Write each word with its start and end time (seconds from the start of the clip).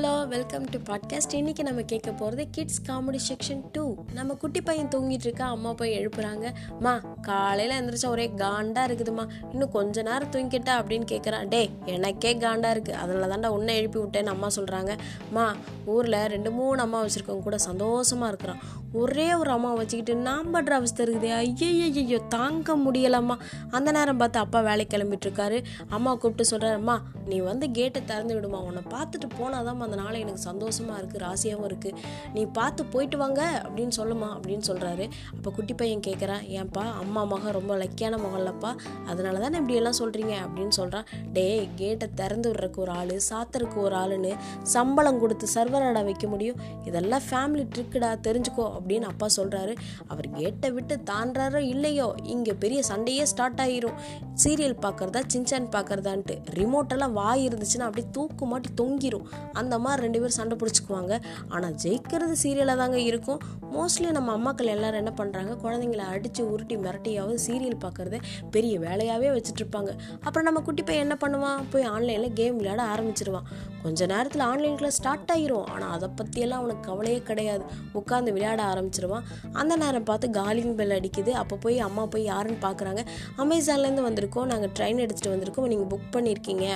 Hello 0.00 0.28
welcome 0.28 0.66
to 0.72 0.78
podcast 0.88 1.34
இன்றைக்கி 1.38 1.62
நம்ம 1.62 1.80
கேட்க 1.90 2.10
போகிறது 2.10 2.44
கிட்ஸ் 2.50 2.78
காமெடி 2.88 3.18
செக்ஷன் 3.28 3.60
டூ 3.72 3.82
நம்ம 4.12 4.34
குட்டி 4.34 4.60
பையன் 4.60 4.88
தூங்கிட்டு 4.94 5.26
இருக்கா 5.26 5.46
அம்மா 5.48 5.70
போய் 5.72 5.92
எழுப்புறாங்க. 5.98 6.46
மா 6.84 6.92
காலையில் 7.22 7.74
எழுந்திரிச்சா 7.78 8.08
ஒரே 8.08 8.26
காண்டாக 8.36 8.92
இருக்குதுமா. 8.92 9.24
இன்னும் 9.50 9.70
கொஞ்ச 9.70 10.02
நேரம் 10.02 10.30
தூங்கிட்டா 10.30 10.74
அப்படின்னு 10.80 11.06
கேட்குறான் 11.12 11.48
டே 11.48 11.70
எனக்கே 11.84 12.32
காண்டாக 12.36 12.74
இருக்குது 12.76 13.00
அதனால 13.02 13.28
தாண்டா 13.32 13.50
உன்னை 13.56 13.74
எழுப்பி 13.76 13.98
விட்டேன்னு 13.98 14.34
அம்மா 14.34 14.48
சொல்கிறாங்க 14.56 14.94
மா 15.30 15.54
ஊரில் 15.84 16.26
ரெண்டு 16.34 16.50
மூணு 16.50 16.80
அம்மா 16.80 17.02
வச்சுருக்கவங்க 17.02 17.46
கூட 17.48 17.58
சந்தோஷமாக 17.58 18.30
இருக்கிறான். 18.32 18.62
ஒரே 18.92 19.26
ஒரு 19.34 19.50
அம்மா 19.50 19.72
வச்சுக்கிட்டு 19.72 20.14
நான் 20.28 20.54
படுற 20.54 20.72
அவஸ்தை 20.78 21.06
இருக்குது. 21.06 21.28
ஐயோ 21.40 22.18
தாங்க 22.28 22.76
முடியலம்மா. 22.86 23.36
அந்த 23.70 23.90
நேரம் 23.98 24.16
பார்த்து 24.16 24.38
அப்பா 24.38 24.60
வேலைக்கு 24.60 24.96
கிளம்பிட்டு 24.96 25.28
இருக்காரு. 25.28 25.60
அம்மா 25.88 26.14
கூப்பிட்டு 26.14 26.56
சொல்கிறாரும்மா 26.56 26.96
நீ 27.26 27.38
வந்து 27.50 27.70
கேட்டை 27.70 28.04
திறந்து 28.04 28.34
விடுமா. 28.34 28.60
உன்னை 28.70 28.82
பார்த்துட்டு 28.96 29.28
போனாதான் 29.40 29.88
அந்த 29.90 30.02
நாளை 30.02 30.20
எனக்கு 30.20 30.40
சந்தோஷமாக 30.40 31.02
இருக்குது 31.02 31.22
ராசியாகவும் 31.22 31.68
இருக்குது 31.68 31.96
நீ 32.34 32.44
பார்த்து 32.44 32.84
போயிட்டு 32.84 33.16
வாங்க 33.16 33.62
அப்படின்னு 33.64 33.92
சொல்லுமா 33.96 34.28
அப்படின்னு 34.36 34.62
சொல்கிறாரு 34.66 35.10
அப்போ 35.36 35.50
குட்டி 35.50 35.74
பையன் 35.74 36.00
கேட்குறான் 36.06 36.44
ஏன்ப்பா 36.48 36.92
அம்மா 36.92 37.24
மகன் 37.24 37.52
ரொம்ப 37.52 37.76
லக்கியான 37.76 38.18
மகன்லப்பா 38.18 38.76
அதனால 39.06 39.38
தானே 39.38 39.56
இப்படியெல்லாம் 39.56 39.96
சொல்கிறீங்க 39.98 40.34
அப்படின்னு 40.46 40.68
சொல்கிறான் 40.68 41.06
டே 41.32 41.68
கேட்டை 41.76 42.08
திறந்து 42.14 42.52
விடுறக்கு 42.52 42.76
ஒரு 42.76 42.90
ஆள் 42.90 43.20
சாத்தருக்கு 43.30 43.76
ஒரு 43.76 43.96
ஆளுன்னு 43.96 44.36
சம்பளம் 44.62 45.18
கொடுத்து 45.18 45.46
சர்வராடா 45.54 46.04
வைக்க 46.04 46.26
முடியும்? 46.26 46.56
இதெல்லாம் 46.84 47.22
ஃபேமிலி 47.30 47.66
ட்ரிக்குடா 47.74 48.10
தெரிஞ்சுக்கோ 48.26 48.66
அப்படின்னு 48.66 49.02
அப்பா 49.02 49.26
சொல்கிறாரு 49.36 49.76
அவர் 50.08 50.30
கேட்டை 50.30 50.70
விட்டு 50.70 51.00
தாண்டாரோ 51.10 51.56
இல்லையோ 51.56 52.14
இங்கே 52.22 52.52
பெரிய 52.52 52.82
சண்டையே 52.82 53.24
ஸ்டார்ட் 53.24 53.60
ஆகிரும் 53.60 53.98
சீரியல் 54.44 54.78
பார்க்குறதா 54.82 55.22
சின்சான் 55.32 55.68
பார்க்குறதான்ட்டு 55.70 56.36
ரிமோட்டெல்லாம் 56.54 57.12
வாய் 57.12 57.48
இருந்துச்சுன்னா 57.48 57.80
அப்படியே 57.80 58.08
தூக்கு 58.12 58.46
மாட்டி 58.46 58.68
தொங்கிரும். 58.80 59.26
அந்த 59.52 59.78
மாதிரி 59.84 60.04
ரெண்டு 60.06 60.20
பேரும் 60.22 60.38
சண்டை 60.38 60.56
பிடிச்சிக்குவாங்க. 60.60 61.14
ஆனால் 61.54 61.74
ஜெயிக்கிறது 61.84 62.36
சீரியலாக 62.42 62.80
தாங்க 62.82 62.98
இருக்கும். 63.10 63.40
மோஸ்ட்லி 63.74 64.08
நம்ம 64.18 64.30
அம்மாக்கள் 64.38 64.72
எல்லாரும் 64.74 65.00
என்ன 65.02 65.12
பண்ணுறாங்க 65.20 65.52
குழந்தைங்கள 65.64 66.04
அடித்து 66.14 66.42
உருட்டி 66.52 66.76
மிரட்டியாவது 66.84 67.38
சீரியல் 67.46 67.78
பார்க்குறத 67.84 68.18
பெரிய 68.54 68.74
வேலையாகவே 68.86 69.28
வச்சுட்ருப்பாங்க. 69.36 69.90
அப்புறம் 70.26 70.46
நம்ம 70.48 70.62
குட்டி 70.68 70.84
பையன் 70.88 71.04
என்ன 71.06 71.16
பண்ணுவான்? 71.24 71.60
போய் 71.72 71.88
ஆன்லைனில் 71.94 72.36
கேம் 72.40 72.58
விளையாட 72.60 72.82
ஆரம்பிச்சிருவான். 72.94 73.48
கொஞ்ச 73.84 74.06
நேரத்தில் 74.14 74.44
ஆன்லைன் 74.50 74.78
கிளாஸ் 74.80 74.98
ஸ்டார்ட் 75.00 75.32
ஆகிரும் 75.36 75.68
ஆனால் 75.74 75.92
அதை 75.96 76.08
பற்றியெல்லாம் 76.20 76.62
அவனுக்கு 76.62 76.84
கவலையே 76.90 77.20
கிடையாது. 77.30 77.64
உட்காந்து 78.00 78.34
விளையாட 78.36 78.62
ஆரம்பிச்சிருவான். 78.72 79.26
அந்த 79.60 79.74
நேரம் 79.82 80.08
பார்த்து 80.10 80.28
காலிங் 80.40 80.74
பெல் 80.80 80.96
அடிக்குது. 80.98 81.34
அப்போ 81.42 81.56
போய் 81.66 81.78
அம்மா 81.88 82.04
போய் 82.14 82.28
யாருன்னு 82.32 82.60
பார்க்குறாங்க 82.66 83.02
அமேசான்லேருந்து 83.44 84.08
வந்திருக்கோம். 84.08 84.50
நாங்கள் 84.52 84.74
ட்ரெயின் 84.78 85.02
எடுத்துகிட்டு 85.04 85.34
வந்திருக்கோம். 85.34 85.70
நீங்கள் 85.74 85.90
புக் 85.92 86.14
பண்ணியிருக்கீங்க 86.16 86.66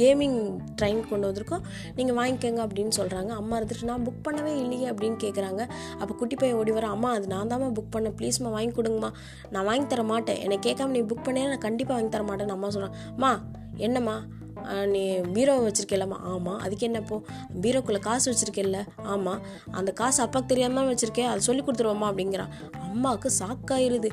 கேமிங் 0.00 0.38
ட்ரெயின் 0.80 1.00
கொண்டு 1.10 1.28
வந்திருக்கோம். 1.28 1.64
நீங்கள் 1.98 2.18
வாங்கிக்கோங்க 2.20 2.60
அப்படின்னு 2.66 2.92
சொல்கிறாங்க 3.00 3.32
அம்மா 3.40 3.54
இருந்துட்டு 3.60 3.90
நான் 3.92 4.04
புக் 4.06 4.24
பண்ணவே 4.26 4.54
இல்லையே 4.62 4.88
அப்படின்னு 4.90 5.18
கேட்குறாங்க 5.26 5.62
அப்போ 6.00 6.12
குட்டி 6.14 6.36
பையன் 6.42 6.58
ஓடி 6.60 6.74
வர 6.78 6.88
அம்மா 6.96 7.12
அது 7.18 7.26
நான் 7.34 7.50
தாம்மா 7.52 7.70
புக் 7.78 7.94
பண்ணேன். 7.96 8.16
ப்ளீஸ்மா 8.20 8.50
வாங்கி 8.56 8.74
கொடுங்கம்மா. 8.80 9.12
நான் 9.54 9.68
வாங்கி 9.70 9.86
தர 9.86 10.02
மாட்டேன் 10.12 10.40
என்னை 10.46 10.58
கேட்காம 10.66 10.94
நீ 10.96 11.02
புக் 11.12 11.26
பண்ணே 11.28 11.44
நான் 11.52 11.64
கண்டிப்பாக 11.68 11.96
வாங்கி 11.98 12.12
தர 12.16 12.24
மாட்டேன்னு 12.30 12.56
அம்மா 12.58 12.70
சொல்கிறேன் 12.76 12.96
அம்மா 13.14 13.32
என்னம்மா? 13.86 14.18
நீ 14.92 15.02
பீரோ 15.34 15.54
வச்சுருக்கேல்லம்மா 15.66 16.18
ஆமாம் 16.32 16.58
அதுக்கு 16.64 16.86
என்னப்போ 16.88 17.16
பீரோக்குள்ளே 17.62 18.00
காசு 18.08 18.26
வச்சுருக்கேல்ல? 18.30 18.80
ஆமாம் 19.12 19.40
அந்த 19.78 19.90
காசு 19.92 20.18
அப்பாவுக்கு 20.24 20.52
தெரியாமல் 20.52 20.90
வச்சுருக்கேன். 20.92 21.30
அதை 21.30 21.40
சொல்லி 21.48 21.62
கொடுத்துருவோம்மா 21.62 22.08
அப்படிங்கிறான் 22.10 22.52
அம்மாவுக்கு 22.88 23.30
சாக்காயிருது. 23.40 24.08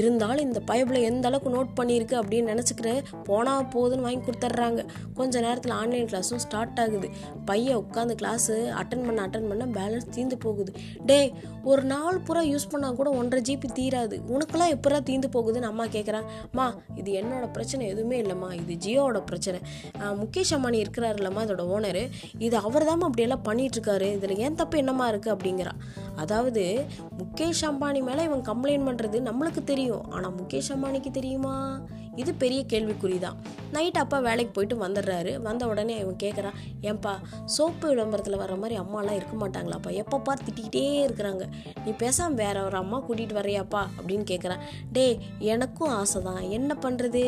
இருந்தாலும் 0.00 0.44
இந்த 0.48 0.60
பைபிளை 0.70 1.00
எந்த 1.10 1.28
அளவுக்கு 1.28 1.54
நோட் 1.56 1.72
பண்ணியிருக்கு 1.78 2.16
அப்படின்னு 2.20 2.52
நினச்சிக்கிறேன் 2.52 3.00
போனால் 3.28 3.68
போகுதுன்னு 3.74 4.06
வாங்கி 4.06 4.22
கொடுத்துட்றாங்க. 4.26 4.82
கொஞ்ச 5.18 5.40
நேரத்தில் 5.40 5.74
ஆன்லைன் 5.80 6.08
கிளாஸும் 6.12 6.42
ஸ்டார்ட் 6.44 6.80
ஆகுது. 6.84 7.08
பையன் 7.44 7.80
உட்காந்து 7.82 8.16
கிளாஸு 8.22 8.56
அட்டன் 8.82 9.04
பண்ண 9.06 9.20
அட்டன் 9.26 9.48
பண்ண 9.50 9.64
பேலன்ஸ் 9.78 10.08
தீந்து 10.16 10.38
போகுது. 10.46 10.72
டே 11.10 11.18
ஒரு 11.64 11.82
நாள் 11.82 12.18
பூரா 12.26 12.42
யூஸ் 12.42 12.70
பண்ணால் 12.72 12.98
கூட 13.00 13.10
ஒன்றரை 13.10 13.40
ஜிபி 13.48 13.68
தீராது. 13.78 14.18
உனக்கெல்லாம் 14.34 14.74
எப்படா 14.76 15.00
தீந்து 15.10 15.30
போகுதுன்னு 15.36 15.70
அம்மா 15.72 15.84
கேட்குறான் 15.96 16.28
மா 16.52 16.66
இது 16.96 17.10
என்னோட 17.22 17.52
பிரச்சனை 17.52 17.88
எதுவுமே 17.88 18.18
இல்லைம்மா. 18.22 18.50
இது 18.60 18.74
ஜியோவோட 18.86 19.20
பிரச்சனை. 19.26 19.60
முகேஷ் 19.98 20.54
அம்பானி 20.56 20.78
இருக்கிறாரு 20.84 21.18
இல்லம்மா 21.20 21.42
இதோட 21.46 21.64
ஓனரு. 21.76 22.10
இது 22.38 22.56
அவர் 22.56 22.84
தான் 22.84 23.00
அப்படியெல்லாம் 23.00 23.44
பண்ணிகிட்ருக்காரு 23.44 24.08
இதில் 24.16 24.36
ஏன் 24.36 24.54
தப்பு 24.54 24.78
என்னம்மா 24.78 25.10
இருக்குது 25.10 25.34
அப்படிங்கிறா. 25.36 25.72
அதாவது 26.16 26.84
முகேஷ் 27.18 27.64
அம்பானி 27.70 28.02
மேலே 28.02 28.22
இவன் 28.22 28.46
கம்ப்ளைண்ட் 28.50 28.88
பண்ணுறது 28.88 29.18
நம்மளுக்கு 29.30 29.64
தெரியும். 29.64 30.10
ஆனால் 30.10 30.34
முகேஷ் 30.34 30.70
அம்பானிக்கு 30.76 31.10
தெரியுமா? 31.10 31.80
இது 32.20 32.32
பெரிய 32.42 32.60
கேள்விக்குறி 32.72 33.18
தான் 33.24 33.38
நைட் 33.74 33.98
அப்பா 34.02 34.18
வேலைக்கு 34.26 34.52
போயிட்டு 34.54 34.76
வந்துடுறாரு. 34.84 35.32
வந்த 35.46 35.62
உடனே 35.72 35.94
இவன் 36.02 36.20
கேட்குறான் 36.22 36.56
ஏன்பா 36.88 37.12
சோப்பு 37.56 37.86
விளம்பரத்தில் 37.92 38.40
வர 38.42 38.54
மாதிரி 38.62 38.76
அம்மாலாம் 38.82 39.18
இருக்க 39.18 39.34
மாட்டாங்களாப்பா? 39.42 39.90
எப்போ 40.02 40.16
பார்? 40.18 40.44
திட்டிகிட்டே 40.46 40.84
இருக்கிறாங்க. 41.06 41.44
நீ 41.84 41.92
பேசாமல் 42.02 42.40
வேற 42.42 42.56
ஒரு 42.68 42.78
அம்மா 42.82 42.98
கூட்டிகிட்டு 43.08 43.38
வரையாப்பா 43.40 43.82
அப்படின்னு 43.98 44.26
கேட்குறான் 44.32 44.64
டே 44.96 45.06
எனக்கும் 45.54 45.94
ஆசை 46.00 46.20
தான் 46.28 46.42
என்ன 46.58 46.76
பண்ணுறது 46.86 47.24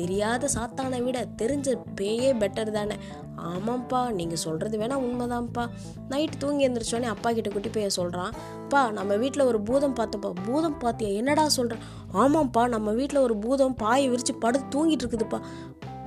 தெரியாத 0.00 0.48
சாத்தானை 0.56 1.00
விட 1.08 1.20
தெரிஞ்ச 1.42 1.76
பேயே 2.00 2.32
பெட்டர் 2.42 2.76
தானே. 2.78 2.98
ஆமாம்ப்பா 3.36 4.12
நீங்கள் 4.12 4.36
சொல்கிறது 4.36 4.78
வேணால் 4.78 5.04
உண்மைதான்ப்பா. 5.04 5.68
நைட்டு 6.10 6.36
தூங்கி 6.38 6.68
எழுந்திரிச்சோடனே 6.68 7.02
அப்பா 7.02 7.32
கிட்ட 7.32 7.50
குட்டி 7.50 7.68
பையன் 7.68 7.90
சொல்கிறான் 7.90 8.34
பா 8.68 8.90
நம்ம 8.90 9.14
வீட்டில் 9.14 9.42
ஒரு 9.42 9.60
பூதம் 9.60 9.94
பார்த்தப்பா 9.94 10.32
பூதம் 10.46 10.78
பார்த்தியா 10.80 11.14
என்னடா 11.14 11.48
சொல்கிறேன் 11.48 11.82
ஆமாம்ப்பா 12.12 12.68
நம்ம 12.68 12.92
வீட்டில் 12.92 13.18
ஒரு 13.18 13.36
பூதம் 13.36 13.74
பாயை 13.74 14.08
விரித்து 14.08 14.34
படுத்து 14.34 14.66
தூங்கிட்டு 14.74 15.04
இருக்குதுப்பா. 15.04 15.40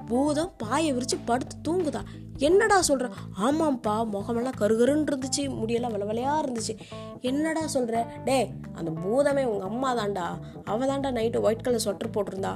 பூதம் 0.08 0.52
பாயை 0.58 0.94
விரித்து 0.94 1.18
படுத்து 1.18 1.56
தூங்குதா? 1.68 2.02
என்னடா 2.38 2.82
சொல்கிற 2.82 3.10
ஆமாம்ப்பா 3.40 4.06
முகமெல்லாம் 4.06 4.58
கருகருன்னு 4.60 5.08
இருந்துச்சு 5.08 5.44
முடியெல்லாம் 5.60 5.92
விளவலையாக 5.92 6.48
இருந்துச்சு. 6.48 6.78
என்னடா 7.22 7.68
சொல்கிற 7.68 8.06
டே 8.26 8.52
அந்த 8.76 8.92
பூதமே 8.92 9.46
உங்கள் 9.46 9.68
அம்மா 9.68 9.96
தாண்டா 9.96 10.26
அவள் 10.66 10.88
தாண்டா 10.88 11.12
நைட்டு 11.12 11.42
ஒயிட் 11.42 11.64
கலர் 11.64 11.84
ஸ்வெட்டர் 11.86 12.14
போட்டிருந்தா. 12.14 12.54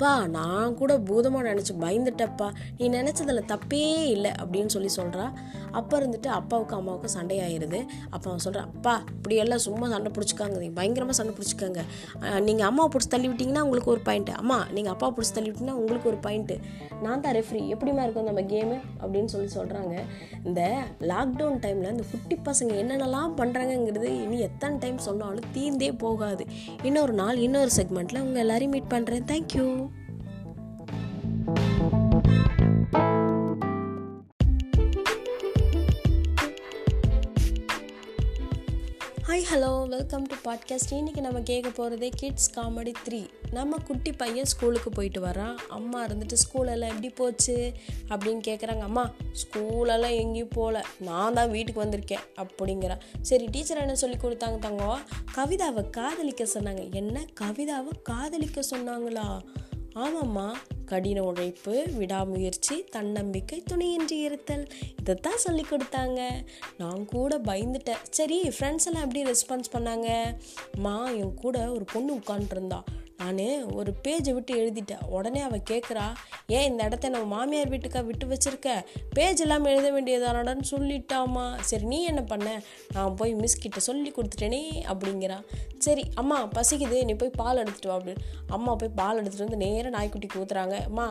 அப்பா 0.00 0.18
நான் 0.34 0.76
கூட 0.78 0.92
பூதமாக 1.08 1.44
நினச்சி 1.48 1.72
பயந்துட்டப்பா 1.82 2.46
நீ 2.78 2.84
நினச்சதில் 2.94 3.40
தப்பே 3.50 3.80
இல்லை 4.12 4.30
அப்படின்னு 4.42 4.72
சொல்லி 4.74 4.90
சொல்கிறா 4.98 5.26
அப்போ 5.78 5.94
இருந்துட்டு 6.00 6.28
அப்பாவுக்கு 6.36 6.74
அம்மாவுக்கும் 6.76 7.12
சண்டையாயிருது. 7.16 7.80
அப்போ 8.14 8.26
அவன் 8.30 8.42
சொல்கிறான் 8.44 8.68
அப்பா 8.70 8.94
இப்படியெல்லாம் 9.16 9.62
சும்மா 9.66 9.86
சண்டை 9.92 10.10
பிடிச்சிக்காங்க. 10.16 10.56
நீங்கள் 10.62 10.78
பயங்கரமாக 10.78 11.16
சண்டை 11.18 11.32
பிடிச்சிக்காங்க. 11.36 11.80
நீங்கள் 12.46 12.66
அம்மாவை 12.68 12.88
பிடிச்சி 12.94 13.10
தள்ளி 13.14 13.28
விட்டிங்கன்னா 13.32 13.64
உங்களுக்கு 13.66 13.92
ஒரு 13.94 14.02
பாயிண்ட்டு 14.08 14.32
அம்மா 14.40 14.58
நீங்கள் 14.76 14.92
அப்பா 14.94 15.10
பிடிச்சி 15.16 15.34
தள்ளி 15.36 15.50
விட்டிங்கன்னா 15.50 15.76
உங்களுக்கு 15.82 16.10
ஒரு 16.12 16.18
பாயிண்ட்டு 16.26 16.56
நான் 17.04 17.22
தான் 17.26 17.36
ரெஃப்ரி 17.38 17.60
எப்படிமா 17.74 18.02
இருக்கும் 18.06 18.28
நம்ம 18.30 18.44
கேமு 18.54 18.78
அப்படின்னு 19.02 19.30
சொல்லி 19.34 19.50
சொல்கிறாங்க 19.58 19.94
இந்த 20.46 20.62
லாக்டவுன் 21.12 21.62
டைமில் 21.66 21.92
இந்த 21.94 22.06
குட்டி 22.14 22.38
பசங்க 22.48 22.74
என்னென்னலாம் 22.84 23.36
பண்ணுறாங்கங்கிறது 23.42 24.10
இனி 24.24 24.40
எத்தனை 24.48 24.74
டைம் 24.86 24.98
சொன்னாலும் 25.10 25.48
தீர்ந்தே 25.58 25.92
போகாது. 26.06 26.46
இன்னொரு 26.90 27.16
நாள் 27.22 27.44
இன்னொரு 27.46 27.72
செக்மெண்ட்டில் 27.78 28.24
உங்கள் 28.26 28.44
எல்லோரையும் 28.46 28.76
மீட் 28.76 28.92
பண்ணுறேன் 28.96 29.30
thank you 29.32 29.68
hi 39.30 39.44
hello 39.54 39.88
welcome 39.88 40.22
to 40.22 40.50
podcast 40.50 40.90
இன்றைக்கி 40.90 41.20
நம்ம 41.20 41.40
கேட்க 41.40 41.70
போகிறதே 41.70 42.10
கிட்ஸ் 42.16 42.54
காமெடி 42.54 42.92
த்ரீ 43.08 43.28
நம்ம 43.50 43.76
குட்டி 43.86 44.12
பையன் 44.12 44.44
ஸ்கூலுக்கு 44.44 44.90
போயிட்டு 44.90 45.20
வரான் 45.20 45.56
அம்மா 45.68 46.06
இருந்துட்டு 46.06 46.36
ஸ்கூலெல்லாம் 46.42 46.86
எப்படி 46.86 47.08
போச்சு? 47.08 47.72
அப்படின்னு 48.08 48.40
கேட்குறாங்க 48.46 48.78
அம்மா 48.78 49.10
ஸ்கூலெல்லாம் 49.32 50.10
எங்கேயும் 50.10 50.48
போகல 50.48 50.84
நான் 50.98 51.34
தான் 51.34 51.50
வீட்டுக்கு 51.50 51.84
வந்திருக்கேன். 51.84 52.36
அப்படிங்கிற. 52.36 52.98
சரி 53.20 53.46
டீச்சர் 53.46 53.78
என்ன 53.78 53.94
சொல்லி 53.94 54.16
கொடுத்தாங்க 54.16 54.58
தங்கோ? 54.58 54.96
கவிதாவை 55.34 55.90
காதலிக்க 55.90 56.44
சொன்னாங்க. 56.44 56.92
என்ன? 56.92 57.26
கவிதாவை 57.40 58.02
காதலிக்க 58.02 58.62
சொன்னாங்களா? 58.70 59.40
ஆமாம்மா. 59.94 60.52
கடின 60.84 61.22
உழைப்பு 61.22 61.86
விடாமுயற்சி 61.96 62.84
தன்னம்பிக்கை 62.84 63.62
துணையின்றி 63.62 64.18
இருத்தல். 64.18 64.68
இதைத்தான் 65.00 65.36
சொல்லி 65.36 65.66
கொடுத்தாங்க. 65.70 66.30
நான் 66.78 67.04
கூட 67.04 67.38
பயந்துட்டேன். 67.38 68.02
சரி 68.10 68.48
ஃப்ரெண்ட்ஸ் 68.48 68.86
எல்லாம் 68.86 69.02
எப்படி 69.02 69.22
ரெஸ்பான்ஸ் 69.22 69.72
பண்ணாங்க? 69.72 70.36
மா 70.78 71.10
என் 71.10 71.34
கூட 71.34 71.72
ஒரு 71.72 71.84
பொண்ணு 71.84 72.14
உட்காந்துருந்தா 72.14 72.82
நான் 73.20 73.40
ஒரு 73.78 73.90
பேஜை 74.04 74.32
விட்டு 74.34 74.52
எழுதிட்டேன். 74.60 75.02
உடனே 75.16 75.40
அவள் 75.40 75.66
கேட்குறா 75.70 76.04
ஏன் 76.46 76.66
இந்த 76.70 76.84
இடத்த 76.84 77.08
நம்ம 77.08 77.26
மாமியார் 77.34 77.72
வீட்டுக்கா 77.72 78.00
விட்டு 78.04 78.26
வச்சுருக்க? 78.26 78.68
பேஜ் 79.12 79.40
இல்லாமல் 79.40 79.72
எழுத 79.72 79.88
வேண்டியதானடான்னு 79.96 80.66
சொல்லிட்டாமா 80.70 81.44
சரி 81.70 81.84
நீ 81.84 81.98
என்ன 82.02 82.22
பண்ண? 82.22 82.62
நான் 82.92 83.14
போய் 83.14 83.34
மிஸ் 83.34 83.58
கிட்ட 83.58 83.80
சொல்லி 83.80 84.12
கொடுத்துட்டேனே 84.16 84.62
அப்படிங்கிறா. 84.92 85.38
சரி 85.78 86.04
அம்மா 86.14 86.38
பசிக்குது. 86.56 87.04
நீ 87.04 87.14
போய் 87.14 87.38
பால் 87.42 87.56
எடுத்துட்டு 87.56 87.90
வா 87.92 87.98
அப்படின்னு 87.98 88.24
அம்மா 88.46 88.74
போய் 88.74 88.96
பால் 89.02 89.20
எடுத்துகிட்டு 89.22 89.48
வந்து 89.48 89.62
நேராக 89.66 89.92
நாய்க்குட்டிக்கு 89.96 90.40
ஊற்றுறாங்க 90.42 90.78
அம்மா 90.84 91.08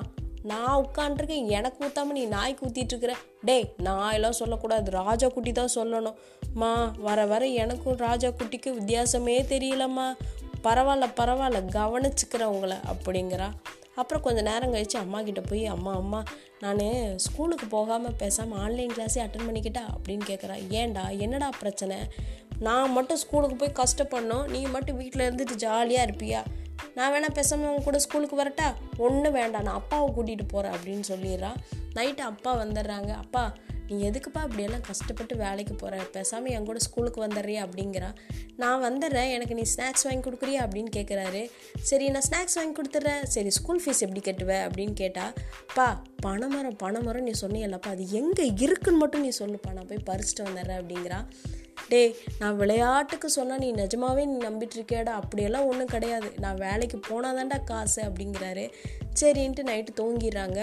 நான் 0.49 0.83
உட்காண்ட்ருக்கேன் 0.83 1.47
எனக்கு 1.57 1.79
ஊற்றாம 1.85 2.13
நீ 2.17 2.25
நாய்க்கு 2.35 2.65
ஊற்றிட்டு 2.65 2.93
இருக்கிற? 2.93 3.13
டேய் 3.47 3.65
நான் 3.77 4.13
எல்லாம் 4.17 4.37
சொல்லக்கூடாது. 4.41 4.91
ராஜா 4.91 5.27
குட்டி 5.27 5.51
தான் 5.51 5.75
சொல்லணும். 5.75 6.19
மா 6.53 6.69
வர 7.07 7.25
வர 7.25 7.45
எனக்கும் 7.63 7.97
ராஜா 8.07 8.29
குட்டிக்கு 8.29 8.69
வித்தியாசமே 8.79 9.35
தெரியலம்மா. 9.53 10.07
பரவாயில்ல 10.63 11.07
பரவாயில்ல 11.19 11.59
கவனிச்சுக்கிறேன் 11.77 12.53
உங்களை 12.55 12.77
அப்படிங்கிறா. 12.93 13.49
அப்புறம் 13.95 14.23
கொஞ்சம் 14.23 14.43
நேரம் 14.43 14.71
கழித்து 14.71 14.99
அம்மா 14.99 15.21
கிட்ட 15.21 15.41
போய் 15.41 15.65
அம்மா 15.65 15.93
அம்மா 15.95 16.23
நான் 16.59 16.79
ஸ்கூலுக்கு 17.15 17.65
போகாமல் 17.65 18.15
பேசாமல் 18.17 18.59
ஆன்லைன் 18.59 18.91
கிளாஸே 18.91 19.19
அட்டன் 19.25 19.47
பண்ணிக்கிட்டா? 19.47 19.83
அப்படின்னு 19.97 20.25
கேட்குறா 20.27 20.55
ஏன்டா 20.69 21.17
என்னடா 21.17 21.49
பிரச்சனை? 21.59 21.97
நான் 22.59 22.91
மட்டும் 22.91 23.17
ஸ்கூலுக்கு 23.17 23.55
போய் 23.55 23.77
கஷ்டப்படணும். 23.81 24.49
நீ 24.49 24.61
மட்டும் 24.65 24.97
வீட்டில் 24.97 25.25
இருந்துட்டு 25.29 25.55
ஜாலியாக 25.55 26.11
இருப்பியா? 26.11 26.41
நான் 26.95 27.11
வேணால் 27.13 27.33
பேசாமல் 27.33 27.65
அவங்க 27.65 27.83
கூட 27.83 27.99
ஸ்கூலுக்கு 27.99 28.43
வரட்டா? 28.43 28.73
ஒன்றும் 28.97 29.33
வேண்டாம் 29.33 29.63
நான் 29.63 29.75
அப்பாவை 29.75 30.07
கூட்டிகிட்டு 30.09 30.47
போகிறேன் 30.47 30.75
அப்படின்னு 30.77 31.03
சொல்லிடுறான் 31.09 31.57
நைட்டு 31.95 32.25
அப்பா 32.31 32.55
வந்துடுறாங்க. 32.55 33.09
அப்பா 33.15 33.53
நீ 33.89 33.97
எதுக்குப்பா 34.09 34.41
அப்படியெல்லாம் 34.45 34.83
கஷ்டப்பட்டு 34.87 35.35
வேலைக்கு 35.43 35.73
போகிற 35.73 36.03
பேசாமல் 36.15 36.53
என் 36.55 36.67
கூட 36.69 36.79
ஸ்கூலுக்கு 36.87 37.19
வந்துடுறியா 37.25 37.61
அப்படிங்கிறா. 37.67 38.09
நான் 38.61 38.83
வந்துடுறேன். 38.87 39.31
எனக்கு 39.35 39.57
நீ 39.59 39.65
ஸ்நாக்ஸ் 39.73 40.05
வாங்கி 40.07 40.23
கொடுக்குறியா 40.25 40.61
அப்படின்னு 40.65 40.91
கேட்குறாரு 40.97 41.41
சரி 41.89 42.07
நான் 42.15 42.27
ஸ்நாக்ஸ் 42.29 42.57
வாங்கி 42.59 42.75
கொடுத்துட்றேன். 42.79 43.23
சரி 43.35 43.51
ஸ்கூல் 43.59 43.81
ஃபீஸ் 43.83 44.03
எப்படி 44.07 44.23
கட்டுவேன் 44.25 44.65
அப்படின்னு 44.67 44.95
கேட்டால் 45.03 45.33
பா 45.77 45.87
பணமரம் 46.25 46.79
பணமரம் 46.83 47.27
நீ 47.29 47.35
சொன்னியல்லப்பா 47.43 47.91
அது 47.95 48.05
எங்கே 48.21 48.45
இருக்குன்னு 48.65 49.01
மட்டும் 49.03 49.25
நீ 49.27 49.31
சொல்லுப்பா. 49.39 49.71
நான் 49.77 49.89
போய் 49.91 50.07
பறிச்சுட்டு 50.11 50.47
வந்துடுறேன் 50.49 50.81
அப்படிங்கிறா. 50.81 51.21
டே 51.91 52.01
நான் 52.39 52.57
விளையாட்டுக்கு 52.57 53.27
சொன்னால் 53.35 53.61
நீ 53.63 53.69
நிஜமாவே 53.73 54.23
நீ 54.31 54.37
நம்பிட்டு 54.47 54.75
இருக்கியாடா 54.77 55.13
அப்படியெல்லாம் 55.21 55.67
ஒன்றும் 55.69 55.93
கிடையாது. 55.93 56.29
நான் 56.43 56.59
வேலைக்கு 56.65 56.97
போனாதான்டா 57.09 57.57
காசு 57.69 58.01
அப்படிங்கிறாரு. 58.07 58.65
சரின்ட்டு 59.21 59.63
நைட்டு 59.69 59.93
தூங்கிடுறாங்க. 60.01 60.59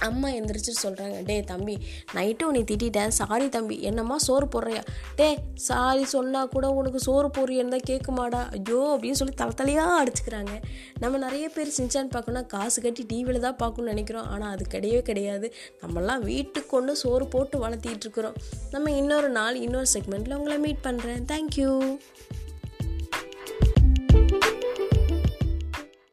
அம்மா 0.00 0.28
எந்திரிச்சு 0.28 0.72
சொல்கிறாங்க 0.82 1.24
டே 1.24 1.40
தம்பி 1.40 1.78
நைட்டும் 2.14 2.44
உன்னை 2.44 2.64
திட்டிட்டேன் 2.64 3.08
சாரி 3.08 3.48
தம்பி 3.48 3.82
என்னம்மா 3.82 4.18
சோறு 4.18 4.46
போடுறியா? 4.46 4.82
டே 5.16 5.38
சாரி 5.54 6.04
சொன்னால் 6.04 6.48
கூட 6.48 6.70
உனக்கு 6.70 7.00
சோறு 7.00 7.28
போடுறியன்னு 7.28 7.74
தான் 7.76 7.86
கேட்குமாடா 7.90 8.40
ஐயோ 8.50 8.80
அப்படின்னு 8.94 9.20
சொல்லி 9.20 9.34
தலை 9.34 9.54
தலையாக 9.60 9.96
அடிச்சுக்கிறாங்க. 10.02 10.60
நம்ம 10.98 11.18
நிறைய 11.18 11.48
பேர் 11.48 11.76
சின்சான் 11.78 12.12
பார்க்கணுன்னா 12.14 12.46
காசு 12.46 12.82
கட்டி 12.82 13.04
டிவியில் 13.08 13.40
தான் 13.40 13.56
பார்க்கணும்னு 13.56 13.92
நினைக்கிறோம். 13.92 14.26
ஆனால் 14.26 14.52
அது 14.52 14.66
கிடையவே 14.74 15.02
கிடையாது. 15.02 15.54
நம்மலாம் 15.82 16.18
வீட்டுக்கு 16.18 16.68
கொண்டு 16.68 16.96
சோறு 16.96 17.26
போட்டு 17.26 17.68
வளர்த்திட்டு 17.68 18.06
இருக்கிறோம். 18.08 18.34
நம்ம 18.70 18.90
இன்னொரு 18.90 19.28
நாள் 19.28 19.54
இன்னொரு 19.54 19.86
செக்மெண்ட்டில் 19.94 20.34
உங்களை 20.34 20.58
மீட் 20.58 20.84
பண்ணுறேன் 20.84 21.24
தேங்க்யூ 21.32 21.98